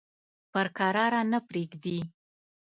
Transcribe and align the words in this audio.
پر 0.51 0.67
کراره 0.77 1.21
نه 1.31 1.39
پرېږدي. 1.47 1.99